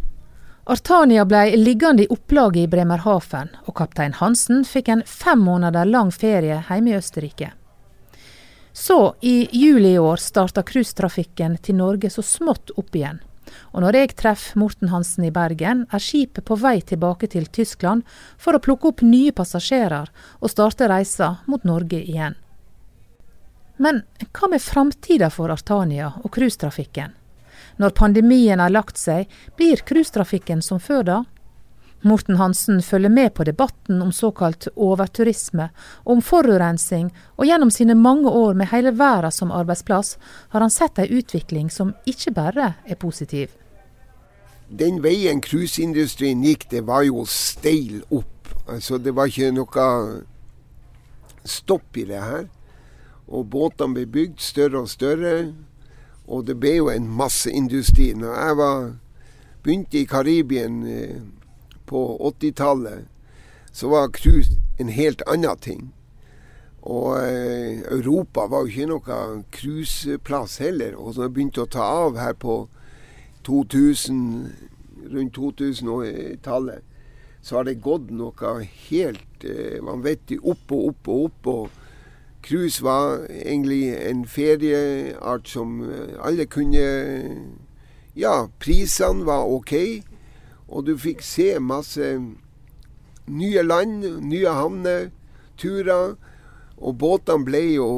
Artania 0.66 1.24
ble 1.24 1.56
liggende 1.56 2.02
i 2.02 2.08
opplaget 2.10 2.64
i 2.64 2.70
Bremerhaven, 2.70 3.52
og 3.70 3.76
kaptein 3.78 4.16
Hansen 4.18 4.64
fikk 4.66 4.88
en 4.90 5.04
fem 5.06 5.38
måneder 5.38 5.86
lang 5.86 6.10
ferie 6.10 6.58
hjemme 6.66 6.90
i 6.90 6.96
Østerrike. 6.98 7.52
Så, 8.74 9.14
i 9.22 9.46
juli 9.52 9.94
i 9.94 9.98
år, 9.98 10.18
starta 10.20 10.64
cruisetrafikken 10.66 11.54
til 11.62 11.78
Norge 11.78 12.10
så 12.10 12.24
smått 12.26 12.74
opp 12.76 12.98
igjen. 12.98 13.22
Og 13.72 13.84
når 13.84 13.96
jeg 14.00 14.16
treffer 14.18 14.58
Morten 14.58 14.90
Hansen 14.90 15.24
i 15.24 15.30
Bergen, 15.32 15.84
er 15.94 16.02
skipet 16.02 16.44
på 16.44 16.58
vei 16.60 16.80
tilbake 16.82 17.30
til 17.30 17.46
Tyskland 17.46 18.02
for 18.36 18.58
å 18.58 18.60
plukke 18.60 18.90
opp 18.90 19.04
nye 19.06 19.32
passasjerer 19.32 20.10
og 20.40 20.52
starte 20.52 20.90
reisa 20.90 21.36
mot 21.46 21.64
Norge 21.64 22.02
igjen. 22.02 22.36
Men 23.76 24.02
hva 24.32 24.48
med 24.48 24.62
framtida 24.62 25.30
for 25.30 25.52
Artania 25.52 26.12
og 26.24 26.32
cruisetrafikken? 26.34 27.12
Når 27.76 27.90
pandemien 27.96 28.60
har 28.60 28.72
lagt 28.72 28.96
seg, 28.96 29.28
blir 29.56 29.82
cruisetrafikken 29.84 30.62
som 30.64 30.80
før 30.80 31.02
da? 31.04 31.18
Morten 32.06 32.36
Hansen 32.36 32.82
følger 32.82 33.08
med 33.08 33.34
på 33.34 33.44
debatten 33.44 34.02
om 34.02 34.12
såkalt 34.12 34.68
overturisme, 34.76 35.68
om 36.04 36.22
forurensning, 36.22 37.10
og 37.36 37.46
gjennom 37.48 37.70
sine 37.70 37.94
mange 37.94 38.30
år 38.30 38.54
med 38.54 38.70
hele 38.70 38.92
verden 38.94 39.32
som 39.32 39.52
arbeidsplass, 39.52 40.16
har 40.48 40.60
han 40.60 40.70
sett 40.70 41.00
ei 41.02 41.08
utvikling 41.18 41.70
som 41.72 41.94
ikke 42.06 42.32
bare 42.36 42.74
er 42.84 43.00
positiv. 43.00 43.50
Den 44.68 45.00
veien 45.02 45.40
cruiseindustrien 45.40 46.44
gikk, 46.44 46.68
det 46.70 46.84
var 46.86 47.04
jo 47.06 47.24
steil 47.26 48.02
opp. 48.10 48.54
Altså, 48.68 48.98
det 48.98 49.14
var 49.14 49.30
ikke 49.30 49.52
noe 49.54 49.88
stopp 51.46 51.96
i 51.96 52.06
det 52.08 52.22
her. 52.22 52.46
Og 53.28 53.48
båtene 53.50 53.94
ble 53.94 54.06
bygd 54.06 54.40
større 54.42 54.84
og 54.84 54.88
større. 54.88 55.52
Og 56.26 56.46
det 56.46 56.58
ble 56.60 56.76
jo 56.76 56.88
en 56.90 57.08
masseindustri. 57.08 58.12
Når 58.14 58.34
jeg 58.34 58.56
var, 58.56 58.86
begynte 59.62 59.98
i 59.98 60.06
Karibien 60.06 60.80
eh, 60.86 61.20
på 61.86 62.06
80-tallet 62.30 63.06
så 63.76 63.88
var 63.88 64.08
cruise 64.08 64.56
en 64.80 64.88
helt 64.88 65.22
annen 65.28 65.58
ting. 65.60 65.82
Og 66.80 67.18
eh, 67.18 67.82
Europa 67.92 68.46
var 68.48 68.64
jo 68.64 68.72
ikke 68.72 68.86
noe 68.88 69.42
cruiseplass 69.52 70.56
heller. 70.64 70.94
Og 70.96 71.16
så 71.16 71.28
begynte 71.28 71.66
å 71.66 71.68
ta 71.68 71.84
av 72.06 72.16
her 72.16 72.32
på 72.40 72.62
2000, 73.44 74.22
rundt 75.12 75.36
2000-tallet, 75.36 76.86
så 77.42 77.58
har 77.58 77.66
det 77.68 77.82
gått 77.84 78.08
noe 78.10 78.54
helt 78.88 79.44
eh, 79.44 79.76
vanvittig 79.84 80.40
opp 80.40 80.72
og 80.72 80.88
opp 80.94 81.10
og 81.12 81.26
opp. 81.28 81.50
og 81.52 81.82
Cruise 82.46 82.82
var 82.84 83.26
egentlig 83.28 83.90
en 84.06 84.22
ferieart 84.26 85.48
som 85.50 85.80
eh, 85.82 86.14
alle 86.22 86.46
kunne 86.46 86.84
Ja, 88.16 88.46
prisene 88.62 89.26
var 89.26 89.48
OK. 89.50 89.74
Og 90.68 90.86
du 90.86 90.94
fikk 90.98 91.24
se 91.26 91.58
masse 91.58 92.06
nye 93.26 93.62
land, 93.62 94.06
nye 94.30 94.52
havner, 94.54 95.10
turer. 95.58 96.14
Og 96.76 96.94
båtene 97.00 97.44
ble 97.44 97.62
jo 97.74 97.88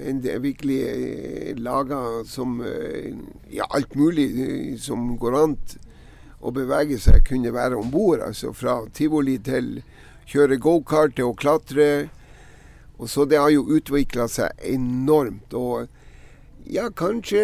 en, 0.00 0.18
virkelig 0.42 0.80
eh, 0.88 1.52
laga 1.62 2.24
som 2.26 2.58
eh, 2.64 3.14
Ja, 3.54 3.68
alt 3.70 3.94
mulig 3.94 4.80
som 4.82 5.12
går 5.20 5.38
an 5.44 5.56
å 6.42 6.50
bevege 6.50 6.98
seg, 6.98 7.22
kunne 7.28 7.54
være 7.54 7.78
om 7.78 7.94
bord. 7.94 8.18
Altså 8.26 8.50
fra 8.50 8.80
tivoli 8.90 9.38
til 9.38 9.76
kjøre 10.26 10.58
gokart 10.58 11.22
og 11.22 11.36
klatre. 11.38 12.08
Og 12.98 13.10
så 13.10 13.24
det 13.26 13.40
har 13.40 13.50
jo 13.50 13.66
utvikla 13.76 14.28
seg 14.30 14.52
enormt. 14.66 15.54
Og 15.54 15.88
ja, 16.70 16.88
kanskje 16.94 17.40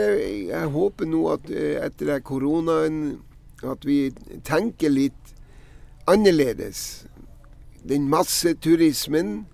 Jeg 0.49 0.71
håper 0.71 1.09
nå 1.09 1.25
at 1.33 1.49
etter 1.51 2.21
koronaen 2.23 3.19
at 3.67 3.85
vi 3.85 4.13
tenker 4.47 4.93
litt 4.93 5.35
annerledes. 6.07 7.07
Den 7.89 8.07
masseturismen, 8.09 9.47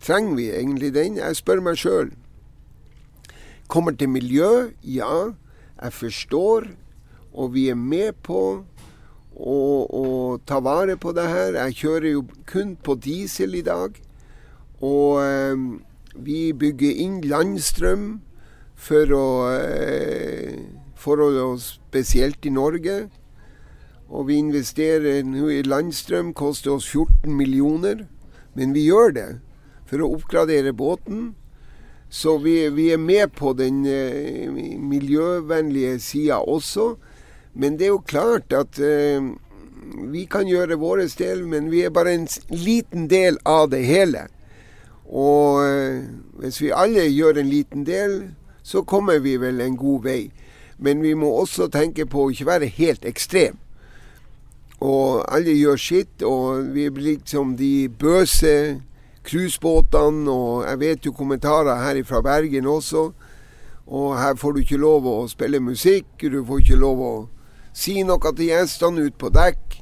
Trenger 0.00 0.34
vi 0.34 0.50
egentlig 0.50 0.94
den? 0.94 1.16
Jeg 1.18 1.36
spør 1.36 1.60
meg 1.62 1.78
sjøl. 1.78 2.12
Kommer 3.68 3.92
til 3.92 4.08
miljø? 4.08 4.70
Ja. 4.82 5.34
Jeg 5.82 5.92
forstår, 5.92 6.68
og 7.32 7.54
vi 7.54 7.68
er 7.70 7.78
med 7.78 8.18
på 8.26 8.42
å, 9.34 9.58
å 9.86 10.04
ta 10.46 10.60
vare 10.62 10.96
på 10.98 11.12
det 11.14 11.26
her. 11.28 11.58
Jeg 11.58 11.76
kjører 11.82 12.08
jo 12.12 12.22
kun 12.46 12.76
på 12.82 12.94
diesel 12.94 13.58
i 13.58 13.62
dag. 13.66 13.98
Og 14.84 15.22
eh, 15.22 15.56
vi 16.14 16.52
bygger 16.52 17.00
inn 17.04 17.20
landstrøm 17.26 18.20
for 18.78 19.14
å 19.14 19.28
eh, 19.52 20.58
forholde 20.98 21.46
oss 21.54 21.72
spesielt 21.78 22.46
i 22.46 22.54
Norge. 22.54 23.08
Og 24.08 24.28
vi 24.30 24.38
investerer 24.40 25.26
nå 25.26 25.50
i 25.52 25.64
landstrøm, 25.66 26.32
koster 26.32 26.76
oss 26.76 26.86
14 26.88 27.34
millioner. 27.34 28.06
Men 28.54 28.72
vi 28.74 28.86
gjør 28.88 29.12
det 29.14 29.28
for 29.88 30.02
å 30.02 30.12
oppgradere 30.16 30.72
båten. 30.76 31.34
Så 32.08 32.38
vi, 32.40 32.68
vi 32.72 32.88
er 32.94 33.02
med 33.02 33.34
på 33.36 33.52
den 33.52 33.82
eh, 33.86 34.48
miljøvennlige 34.80 35.98
sida 36.00 36.40
også. 36.40 36.94
Men 37.52 37.76
det 37.76 37.88
er 37.88 37.92
jo 37.92 38.06
klart 38.06 38.54
at 38.56 38.80
eh, 38.80 39.20
vi 40.08 40.24
kan 40.30 40.48
gjøre 40.48 40.80
vår 40.80 41.04
del, 41.18 41.44
men 41.46 41.70
vi 41.70 41.84
er 41.84 41.92
bare 41.92 42.14
en 42.16 42.26
liten 42.48 43.08
del 43.12 43.38
av 43.44 43.68
det 43.74 43.84
hele. 43.84 44.28
Og 45.08 45.64
eh, 45.64 46.02
hvis 46.40 46.60
vi 46.60 46.74
alle 46.74 47.08
gjør 47.08 47.40
en 47.40 47.48
liten 47.48 47.86
del, 47.86 48.20
så 48.62 48.82
kommer 48.82 49.18
vi 49.24 49.36
vel 49.40 49.60
en 49.60 49.76
god 49.76 50.02
vei. 50.04 50.30
Men 50.78 51.02
vi 51.02 51.14
må 51.14 51.30
også 51.40 51.68
tenke 51.72 52.06
på 52.06 52.26
å 52.26 52.30
ikke 52.30 52.46
være 52.46 52.68
helt 52.76 53.04
ekstrem. 53.08 53.56
Og 54.80 55.24
alle 55.34 55.56
gjør 55.56 55.80
sitt, 55.80 56.22
og 56.22 56.74
vi 56.74 56.90
blir 56.90 57.16
liksom 57.16 57.56
de 57.58 57.88
bøse 57.88 58.80
cruisebåtene. 59.26 60.30
Og 60.30 60.68
jeg 60.68 60.80
vet 60.80 61.06
jo 61.06 61.12
kommentarer 61.12 61.82
her 61.82 62.02
fra 62.04 62.20
Bergen 62.22 62.66
også. 62.66 63.10
Og 63.86 64.18
her 64.20 64.36
får 64.36 64.52
du 64.52 64.60
ikke 64.60 64.76
lov 64.76 65.06
å 65.08 65.16
spille 65.28 65.60
musikk, 65.64 66.20
du 66.20 66.44
får 66.44 66.60
ikke 66.60 66.76
lov 66.76 67.00
å 67.00 67.12
si 67.72 68.02
noe 68.04 68.32
til 68.36 68.50
gjestene 68.50 69.06
ute 69.08 69.16
på 69.18 69.32
dekk. 69.32 69.78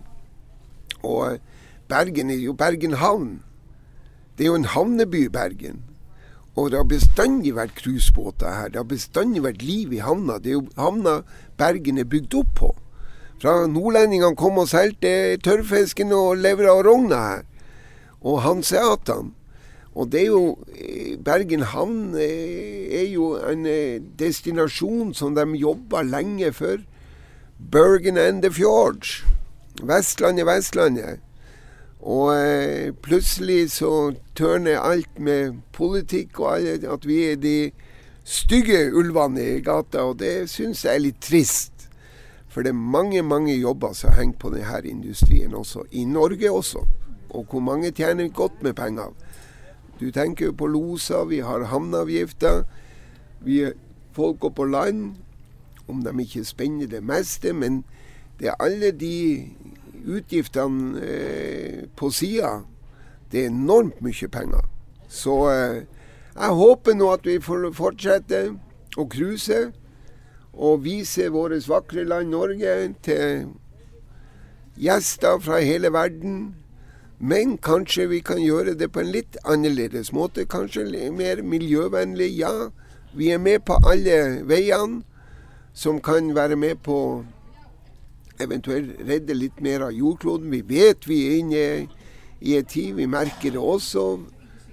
Og 1.02 1.42
Bergen 1.90 2.30
er 2.30 2.38
jo 2.38 2.54
Bergen 2.54 2.94
havn. 3.02 3.40
Det 4.36 4.44
er 4.44 4.50
jo 4.52 4.58
en 4.60 4.68
havneby, 4.68 5.26
Bergen. 5.32 5.82
Og 6.56 6.70
det 6.70 6.78
har 6.78 6.88
bestandig 6.88 7.52
vært 7.56 7.76
cruisebåter 7.76 8.52
her. 8.52 8.68
Det 8.68 8.80
har 8.80 8.88
bestandig 8.88 9.42
vært 9.44 9.62
liv 9.64 9.92
i 9.92 10.00
havna. 10.00 10.38
Det 10.38 10.52
er 10.52 10.58
jo 10.58 10.68
havna 10.76 11.20
Bergen 11.56 11.98
er 11.98 12.08
bygd 12.08 12.36
opp 12.40 12.52
på. 12.56 12.70
Fra 13.40 13.66
nordlendingene 13.68 14.36
kom 14.36 14.56
og 14.62 14.70
seilte 14.70 15.36
tørrfisken 15.44 16.14
og 16.16 16.38
levra 16.40 16.72
og 16.78 16.86
rogna 16.88 17.20
her. 17.26 17.42
Og 18.24 18.40
hanseatene. 18.44 19.34
Og 19.96 20.10
det 20.12 20.26
er 20.26 20.26
jo 20.26 20.58
eh, 20.76 21.16
Bergen 21.24 21.62
havn 21.72 22.16
eh, 22.20 22.88
er 23.00 23.06
jo 23.08 23.30
en 23.40 23.64
eh, 23.64 24.02
destinasjon 24.20 25.14
som 25.16 25.36
de 25.36 25.46
jobba 25.56 26.02
lenge 26.04 26.52
for. 26.52 26.82
Bergen 27.56 28.18
and 28.20 28.42
the 28.42 28.52
Fjords. 28.52 29.22
Vestlandet, 29.82 30.44
Vestlandet. 30.46 31.24
Og 32.06 32.30
eh, 32.38 32.92
plutselig 33.02 33.70
så 33.74 34.12
tørner 34.38 34.78
alt 34.78 35.18
med 35.18 35.58
politikk 35.74 36.38
og 36.40 36.52
alle, 36.54 36.78
at 36.86 37.06
vi 37.06 37.22
er 37.32 37.40
de 37.42 37.56
stygge 38.24 38.92
ulvene 38.94 39.42
i 39.56 39.60
gata, 39.60 40.04
og 40.06 40.20
det 40.22 40.46
syns 40.50 40.84
jeg 40.86 40.94
er 40.94 41.02
litt 41.02 41.18
trist. 41.22 41.88
For 42.46 42.62
det 42.62 42.70
er 42.70 42.78
mange 42.94 43.22
mange 43.26 43.56
jobber 43.58 43.92
som 43.92 44.14
henger 44.14 44.38
på 44.38 44.52
denne 44.54 44.78
industrien 44.88 45.54
også, 45.54 45.82
i 45.90 46.04
Norge 46.04 46.50
også. 46.50 46.86
Og 47.30 47.46
hvor 47.50 47.60
mange 47.60 47.90
tjener 47.90 48.28
godt 48.28 48.62
med 48.62 48.74
penger. 48.74 49.10
Du 50.00 50.10
tenker 50.10 50.46
jo 50.46 50.52
på 50.52 50.66
loser, 50.66 51.24
vi 51.24 51.38
har 51.38 51.64
havneavgifter. 51.64 52.62
Vi 53.40 53.72
folk 54.12 54.54
på 54.54 54.64
land, 54.64 55.16
om 55.88 56.02
de 56.04 56.22
ikke 56.22 56.44
spenner 56.44 56.86
det 56.86 57.02
meste. 57.04 57.52
Men 57.52 57.84
det 58.38 58.48
er 58.48 58.62
alle 58.62 58.90
de 58.90 59.48
utgiftene 60.06 61.02
eh, 61.02 61.84
på 61.96 62.10
sida. 62.10 62.60
Det 63.32 63.42
er 63.42 63.50
enormt 63.50 64.00
mye 64.04 64.28
penger. 64.32 64.64
Så 65.08 65.36
eh, 65.50 65.82
jeg 66.36 66.58
håper 66.60 66.94
nå 66.94 67.10
at 67.14 67.26
vi 67.26 67.38
får 67.42 67.70
fortsette 67.76 68.42
å 68.96 69.06
cruise 69.10 69.60
og 70.56 70.84
vise 70.84 71.28
vårt 71.32 71.68
vakre 71.68 72.04
land 72.08 72.32
Norge 72.32 72.76
til 73.04 73.48
gjester 74.76 75.38
fra 75.40 75.60
hele 75.60 75.92
verden. 75.92 76.54
Men 77.18 77.56
kanskje 77.58 78.08
vi 78.10 78.20
kan 78.20 78.42
gjøre 78.42 78.74
det 78.76 78.90
på 78.92 79.00
en 79.00 79.12
litt 79.12 79.38
annerledes 79.44 80.12
måte. 80.12 80.44
Kanskje 80.44 81.10
mer 81.12 81.42
miljøvennlig. 81.42 82.36
Ja, 82.38 82.70
vi 83.16 83.30
er 83.32 83.38
med 83.38 83.64
på 83.64 83.78
alle 83.88 84.42
veiene 84.44 85.02
som 85.72 86.00
kan 86.00 86.34
være 86.36 86.56
med 86.56 86.76
på 86.84 87.24
eventuelt 88.42 89.00
redde 89.08 89.34
litt 89.34 89.60
mer 89.64 89.88
av 89.88 89.96
jordkloden. 89.96 90.50
Vi 90.52 90.62
vet 90.66 91.08
vi 91.08 91.20
er 91.26 91.36
inne 91.40 91.66
i 92.40 92.56
en 92.58 92.64
tid, 92.64 92.94
vi 92.98 93.06
merker 93.06 93.54
det 93.54 93.62
også. 93.62 94.06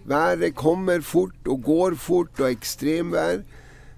Været 0.06 0.56
kommer 0.56 1.02
fort 1.02 1.48
og 1.48 1.64
går 1.64 1.96
fort, 1.96 2.40
og 2.40 2.52
ekstremvær. 2.52 3.44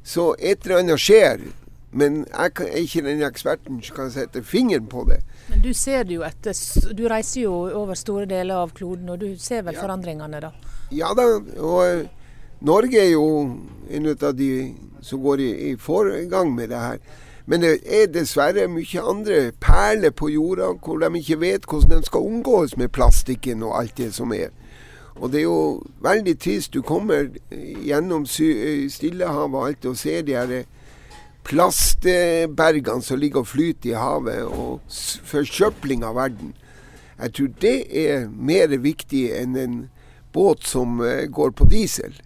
Så 0.04 0.36
et 0.40 0.66
eller 0.66 0.84
annet 0.84 1.02
skjer. 1.02 1.48
Men 1.96 2.26
jeg 2.28 2.52
er 2.60 2.82
ikke 2.84 3.02
den 3.06 3.24
eksperten 3.24 3.80
som 3.84 3.96
kan 3.96 4.12
sette 4.12 4.44
fingeren 4.44 4.88
på 4.92 5.06
det. 5.10 5.22
Men 5.48 5.62
du 5.64 5.72
ser 5.74 6.04
det 6.04 6.18
jo 6.18 6.26
etter 6.28 6.58
Du 6.98 7.06
reiser 7.08 7.46
jo 7.46 7.54
over 7.72 7.96
store 7.96 8.26
deler 8.28 8.60
av 8.66 8.74
kloden, 8.76 9.10
og 9.10 9.22
du 9.22 9.38
ser 9.40 9.64
vel 9.64 9.78
ja. 9.78 9.82
forandringene 9.82 10.42
da? 10.44 10.52
Ja 10.92 11.14
da. 11.18 11.26
Og 11.58 11.80
eh, 11.86 12.06
Norge 12.66 13.00
er 13.00 13.14
jo 13.14 13.28
en 13.90 14.10
av 14.12 14.34
de 14.36 14.50
som 15.02 15.22
går 15.24 15.42
i, 15.46 15.52
i 15.70 15.76
foregang 15.80 16.52
med 16.56 16.74
det 16.74 16.82
her. 16.84 17.00
Men 17.46 17.62
det 17.62 17.76
er 17.86 18.08
dessverre 18.10 18.68
mye 18.68 19.02
andre 19.02 19.52
perler 19.62 20.10
på 20.10 20.32
jorda 20.34 20.72
hvor 20.82 21.02
de 21.04 21.12
ikke 21.20 21.40
vet 21.44 21.68
hvordan 21.70 22.02
de 22.02 22.10
skal 22.10 22.26
omgås 22.26 22.78
med 22.78 22.90
plastikken 22.90 23.64
og 23.64 23.78
alt 23.80 23.98
det 23.98 24.14
som 24.16 24.34
er. 24.34 24.50
Og 25.16 25.32
det 25.32 25.40
er 25.40 25.44
jo 25.44 25.84
veldig 26.04 26.40
trist. 26.40 26.74
Du 26.74 26.82
kommer 26.82 27.30
gjennom 27.86 28.26
Stillehavet 28.26 29.56
og 29.56 29.68
alt 29.68 29.86
og 29.86 29.98
ser 29.98 30.26
de 30.26 30.36
her 30.36 30.66
plastbergene 31.46 33.06
som 33.06 33.20
ligger 33.22 33.40
og 33.46 33.48
flyter 33.48 33.90
i 33.90 34.00
havet, 34.00 34.44
og 34.44 34.82
forsøpling 35.24 36.04
av 36.04 36.16
verden. 36.18 36.56
Jeg 37.22 37.34
tror 37.34 37.52
det 37.62 38.08
er 38.08 38.26
mer 38.28 38.74
viktig 38.82 39.28
enn 39.38 39.56
en 39.56 39.76
båt 40.34 40.66
som 40.68 41.00
eh, 41.06 41.30
går 41.32 41.54
på 41.56 41.68
diesel. 41.72 42.18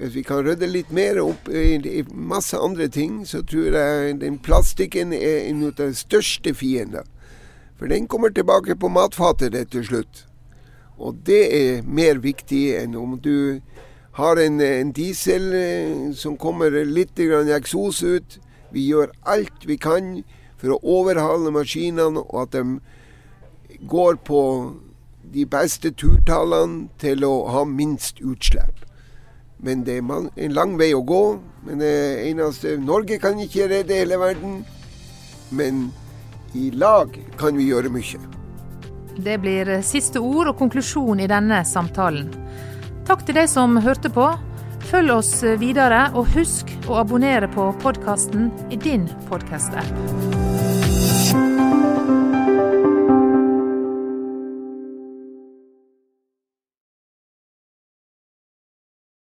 Hvis 0.00 0.14
vi 0.16 0.22
kan 0.24 0.40
rydde 0.46 0.64
litt 0.70 0.92
mer 0.96 1.18
opp 1.20 1.48
i, 1.52 1.76
i 1.76 2.02
masse 2.08 2.56
andre 2.56 2.86
ting, 2.88 3.18
så 3.28 3.42
tror 3.44 3.74
jeg 3.76 4.14
den 4.22 4.38
plastikken 4.40 5.12
er 5.12 5.42
en 5.50 5.66
av 5.68 5.74
de 5.76 5.90
største 5.92 6.54
fiendene. 6.56 7.04
For 7.76 7.88
den 7.88 8.08
kommer 8.08 8.32
tilbake 8.32 8.78
på 8.80 8.88
matfatet 8.88 9.56
til 9.72 9.84
slutt. 9.84 10.24
Og 10.96 11.20
det 11.28 11.42
er 11.52 11.84
mer 11.84 12.20
viktig 12.20 12.62
enn 12.80 12.96
om 12.96 13.18
du 13.20 13.60
har 14.16 14.40
en, 14.40 14.60
en 14.60 14.92
diesel 14.96 15.52
eh, 15.56 16.12
som 16.16 16.36
kommer 16.40 16.72
litt 16.84 17.20
eksos 17.20 18.02
ut. 18.02 18.40
Vi 18.72 18.88
gjør 18.88 19.12
alt 19.28 19.68
vi 19.68 19.76
kan 19.76 20.22
for 20.56 20.76
å 20.76 20.80
overhale 21.00 21.52
maskinene, 21.52 22.20
og 22.20 22.42
at 22.42 22.56
de 22.56 22.80
går 23.88 24.20
på 24.24 24.42
de 25.32 25.44
beste 25.44 25.92
turtallene 25.92 26.88
til 27.00 27.24
å 27.24 27.48
ha 27.52 27.64
minst 27.64 28.20
utslipp. 28.20 28.84
Men 29.62 29.84
det 29.84 29.98
er 30.00 30.28
en 30.44 30.54
lang 30.56 30.76
vei 30.80 30.92
å 30.96 31.04
gå. 31.04 31.24
Men 31.66 31.82
det 31.82 31.94
eneste 32.30 32.76
Norge 32.80 33.20
kan 33.20 33.40
ikke 33.40 33.68
redde 33.70 33.98
hele 34.00 34.18
verden. 34.20 34.60
Men 35.50 35.88
i 36.56 36.70
lag 36.70 37.14
kan 37.38 37.56
vi 37.58 37.68
gjøre 37.70 37.92
mye. 37.92 38.20
Det 39.20 39.36
blir 39.42 39.72
siste 39.84 40.22
ord 40.22 40.52
og 40.52 40.58
konklusjon 40.58 41.20
i 41.20 41.28
denne 41.30 41.60
samtalen. 41.68 42.30
Takk 43.08 43.26
til 43.26 43.36
deg 43.36 43.50
som 43.50 43.76
hørte 43.82 44.12
på. 44.14 44.30
Følg 44.90 45.12
oss 45.12 45.34
videre, 45.60 46.06
og 46.16 46.30
husk 46.34 46.70
å 46.88 47.02
abonnere 47.02 47.50
på 47.52 47.68
podkasten 47.82 48.48
i 48.72 48.80
din 48.80 49.10
podkast-app. 49.28 50.39